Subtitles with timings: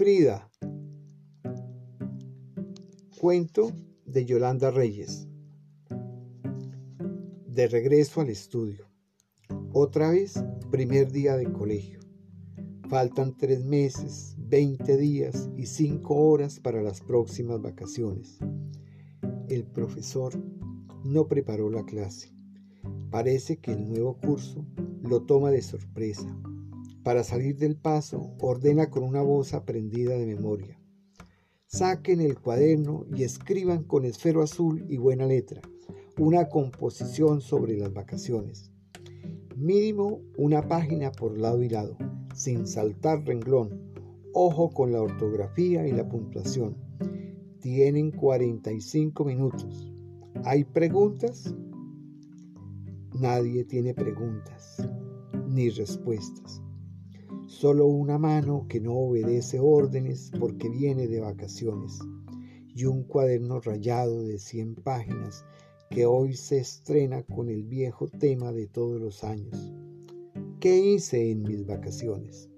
[0.00, 0.50] Frida.
[3.20, 3.70] Cuento
[4.06, 5.28] de Yolanda Reyes.
[7.46, 8.86] De regreso al estudio.
[9.74, 12.00] Otra vez, primer día de colegio.
[12.88, 18.38] Faltan tres meses, 20 días y 5 horas para las próximas vacaciones.
[19.50, 20.32] El profesor
[21.04, 22.34] no preparó la clase.
[23.10, 24.64] Parece que el nuevo curso
[25.02, 26.26] lo toma de sorpresa.
[27.02, 30.78] Para salir del paso, ordena con una voz aprendida de memoria.
[31.66, 35.62] Saquen el cuaderno y escriban con esfero azul y buena letra
[36.20, 38.70] una composición sobre las vacaciones.
[39.56, 41.96] Mínimo una página por lado y lado,
[42.34, 43.92] sin saltar renglón.
[44.34, 46.76] Ojo con la ortografía y la puntuación.
[47.60, 49.90] Tienen 45 minutos.
[50.44, 51.54] ¿Hay preguntas?
[53.18, 54.86] Nadie tiene preguntas
[55.48, 56.62] ni respuestas.
[57.50, 61.98] Solo una mano que no obedece órdenes porque viene de vacaciones
[62.76, 65.44] y un cuaderno rayado de 100 páginas
[65.90, 69.72] que hoy se estrena con el viejo tema de todos los años.
[70.60, 72.48] ¿Qué hice en mis vacaciones?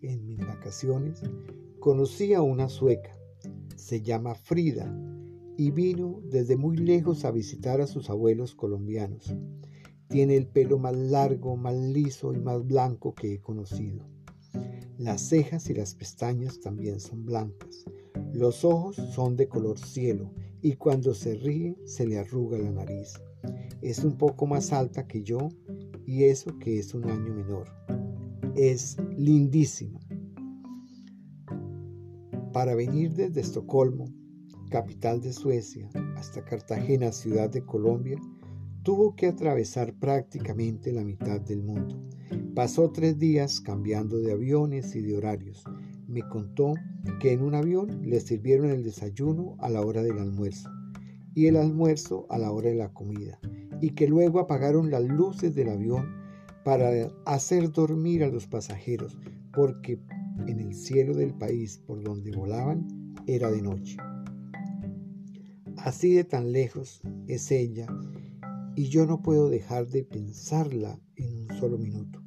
[0.00, 1.20] En mis vacaciones
[1.78, 3.14] conocí a una sueca,
[3.76, 4.90] se llama Frida,
[5.58, 9.36] y vino desde muy lejos a visitar a sus abuelos colombianos.
[10.12, 14.04] Tiene el pelo más largo, más liso y más blanco que he conocido.
[14.98, 17.86] Las cejas y las pestañas también son blancas.
[18.34, 23.14] Los ojos son de color cielo y cuando se ríe se le arruga la nariz.
[23.80, 25.48] Es un poco más alta que yo
[26.04, 27.68] y eso que es un año menor.
[28.54, 29.98] Es lindísima.
[32.52, 34.04] Para venir desde Estocolmo,
[34.68, 38.18] capital de Suecia, hasta Cartagena, ciudad de Colombia,
[38.82, 42.02] tuvo que atravesar prácticamente la mitad del mundo.
[42.54, 45.64] Pasó tres días cambiando de aviones y de horarios.
[46.08, 46.74] Me contó
[47.20, 50.68] que en un avión le sirvieron el desayuno a la hora del almuerzo
[51.34, 53.38] y el almuerzo a la hora de la comida
[53.80, 56.06] y que luego apagaron las luces del avión
[56.64, 56.90] para
[57.24, 59.18] hacer dormir a los pasajeros
[59.52, 59.98] porque
[60.46, 62.86] en el cielo del país por donde volaban
[63.26, 63.96] era de noche.
[65.78, 67.86] Así de tan lejos es ella
[68.74, 72.22] y yo no puedo dejar de pensarla en un solo minuto.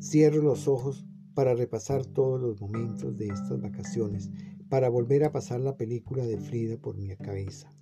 [0.00, 1.04] Cierro los ojos
[1.34, 4.30] para repasar todos los momentos de estas vacaciones,
[4.68, 7.72] para volver a pasar la película de Frida por mi cabeza.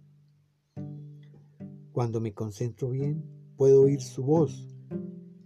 [1.93, 3.25] Cuando me concentro bien,
[3.57, 4.69] puedo oír su voz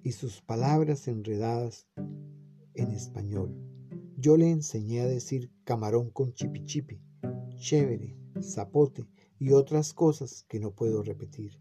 [0.02, 1.88] y sus palabras enredadas
[2.75, 3.54] en español.
[4.16, 7.00] Yo le enseñé a decir camarón con chipichipi,
[7.56, 9.06] chévere, zapote,
[9.42, 11.58] y otras cosas que no puedo repetir.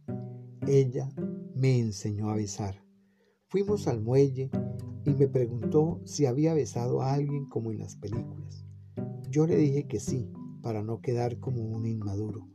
[0.67, 1.11] Ella
[1.55, 2.85] me enseñó a besar.
[3.47, 4.51] Fuimos al muelle
[5.03, 8.67] y me preguntó si había besado a alguien como en las películas.
[9.31, 10.31] Yo le dije que sí,
[10.61, 12.47] para no quedar como un inmaduro,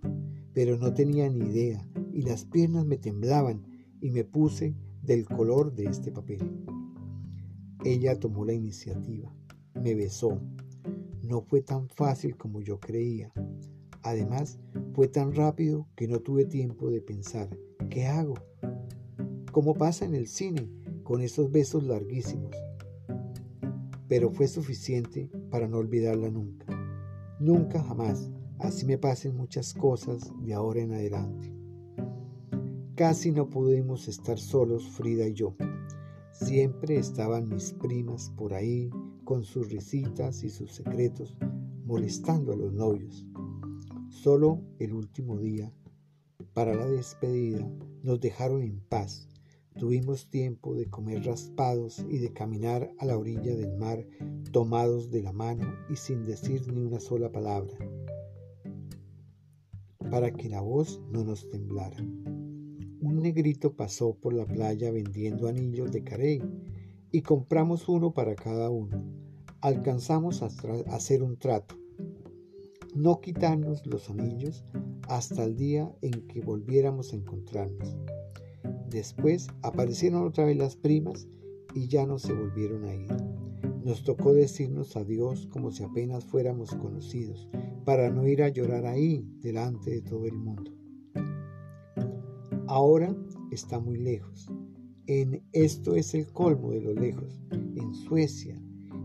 [0.53, 3.67] pero no tenía ni idea y las piernas me temblaban
[4.01, 6.39] y me puse del color de este papel.
[7.85, 9.35] Ella tomó la iniciativa,
[9.75, 10.41] me besó.
[11.21, 13.33] No fue tan fácil como yo creía.
[14.07, 14.61] Además,
[14.95, 17.49] fue tan rápido que no tuve tiempo de pensar,
[17.91, 18.35] ¿qué hago?
[19.51, 20.71] Como pasa en el cine,
[21.03, 22.55] con esos besos larguísimos.
[24.07, 26.67] Pero fue suficiente para no olvidarla nunca.
[27.41, 28.31] Nunca jamás.
[28.61, 31.53] Así me pasen muchas cosas de ahora en adelante.
[32.95, 35.57] Casi no pudimos estar solos Frida y yo.
[36.31, 38.89] Siempre estaban mis primas por ahí
[39.25, 41.37] con sus risitas y sus secretos,
[41.85, 43.27] molestando a los novios.
[44.27, 45.73] Solo el último día,
[46.53, 47.65] para la despedida,
[48.03, 49.29] nos dejaron en paz.
[49.79, 54.05] Tuvimos tiempo de comer raspados y de caminar a la orilla del mar
[54.51, 57.79] tomados de la mano y sin decir ni una sola palabra,
[60.11, 61.99] para que la voz no nos temblara.
[63.01, 66.43] Un negrito pasó por la playa vendiendo anillos de carey
[67.13, 69.05] y compramos uno para cada uno.
[69.61, 70.49] Alcanzamos a
[70.93, 71.86] hacer un trato
[72.97, 74.65] no quitarnos los anillos
[75.09, 77.95] hasta el día en que volviéramos a encontrarnos.
[78.89, 81.29] Después aparecieron otra vez las primas
[81.75, 83.13] y ya no se volvieron a ir.
[83.85, 87.49] Nos tocó decirnos adiós como si apenas fuéramos conocidos,
[87.85, 90.73] para no ir a llorar ahí delante de todo el mundo.
[92.67, 93.15] Ahora
[93.51, 94.49] está muy lejos.
[95.07, 98.61] En esto es el colmo de lo lejos, en Suecia,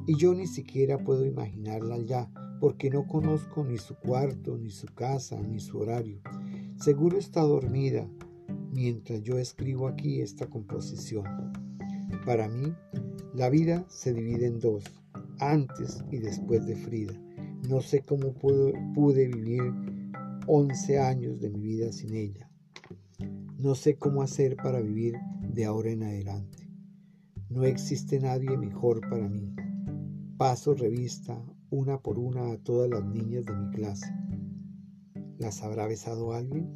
[0.07, 4.85] y yo ni siquiera puedo imaginarla allá porque no conozco ni su cuarto, ni su
[4.85, 6.21] casa, ni su horario.
[6.79, 8.07] Seguro está dormida
[8.71, 11.25] mientras yo escribo aquí esta composición.
[12.23, 12.71] Para mí,
[13.33, 14.83] la vida se divide en dos,
[15.39, 17.19] antes y después de Frida.
[17.67, 19.63] No sé cómo pude vivir
[20.45, 22.47] 11 años de mi vida sin ella.
[23.57, 25.15] No sé cómo hacer para vivir
[25.51, 26.69] de ahora en adelante.
[27.49, 29.51] No existe nadie mejor para mí.
[30.37, 34.13] Paso revista una por una a todas las niñas de mi clase.
[35.37, 36.69] ¿Las habrá besado alguien?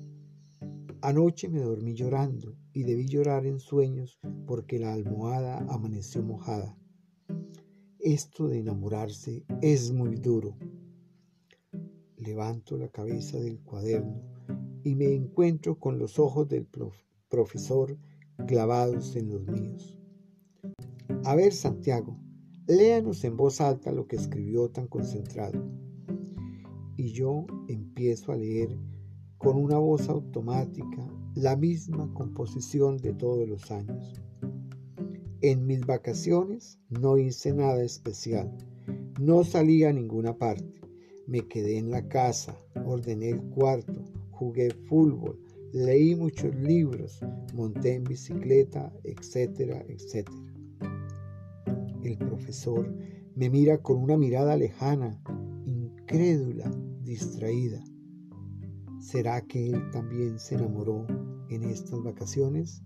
[1.02, 6.78] Anoche me dormí llorando y debí llorar en sueños porque la almohada amaneció mojada.
[8.00, 10.58] Esto de enamorarse es muy duro.
[12.16, 14.22] Levanto la cabeza del cuaderno
[14.84, 16.68] y me encuentro con los ojos del
[17.28, 17.98] profesor
[18.48, 20.00] clavados en los míos.
[21.26, 22.18] A ver, Santiago,
[22.68, 25.64] léanos en voz alta lo que escribió tan concentrado.
[26.98, 28.78] Y yo empiezo a leer
[29.38, 34.14] con una voz automática la misma composición de todos los años.
[35.42, 38.52] En mis vacaciones no hice nada especial,
[39.20, 40.82] no salí a ninguna parte,
[41.28, 43.94] me quedé en la casa, ordené el cuarto,
[44.32, 45.40] jugué fútbol,
[45.74, 47.20] leí muchos libros,
[47.54, 50.45] monté en bicicleta, etcétera, etcétera.
[52.06, 52.96] El profesor
[53.36, 55.19] me mira con una mirada lejana,
[55.66, 56.69] incrédula,
[57.02, 57.84] distraída.
[59.00, 61.07] ¿Será que él también se enamoró
[61.50, 62.84] en estas vacaciones?